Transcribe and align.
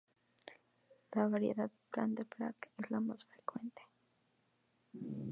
La 1.11 1.27
variedad 1.27 1.69
"Plant 1.91 2.15
de 2.17 2.23
Blanc" 2.23 2.57
es 2.79 2.89
la 2.89 2.99
más 2.99 3.23
frecuente. 3.23 3.83